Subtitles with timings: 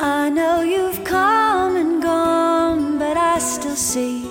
[0.00, 4.22] I know you've come and gone, but I still see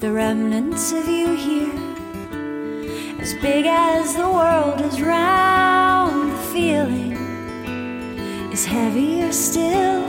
[0.00, 1.72] the remnants of you here.
[3.20, 7.12] As big as the world is round, the feeling
[8.52, 10.02] is heavier still.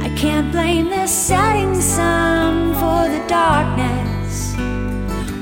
[0.00, 4.54] I can't blame the setting sun for the darkness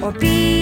[0.03, 0.60] or be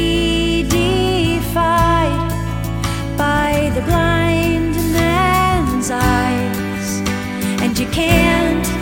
[7.78, 8.77] you can't.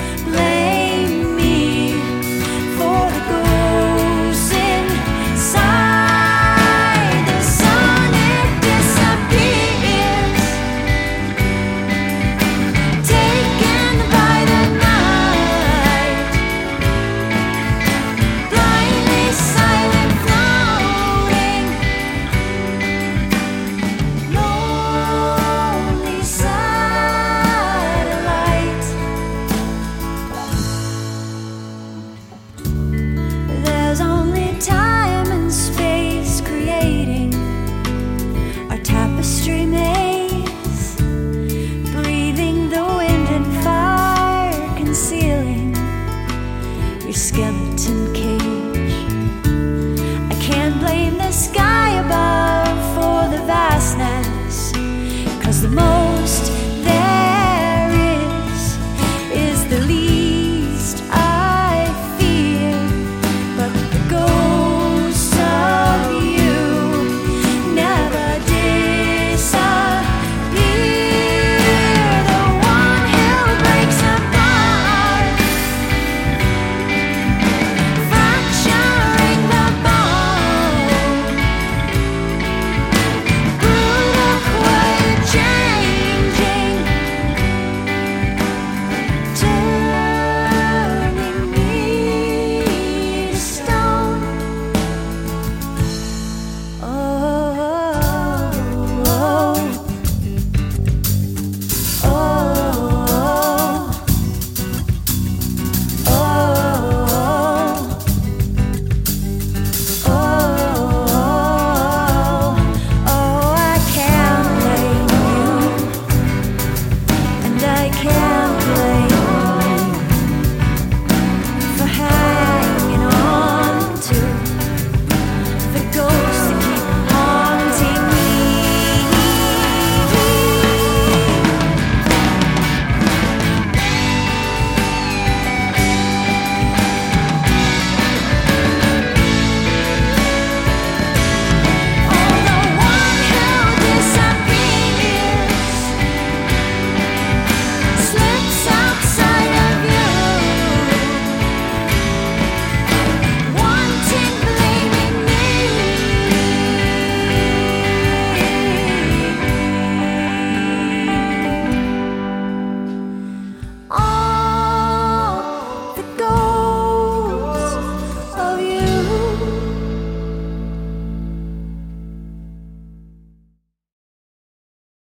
[47.37, 47.66] together.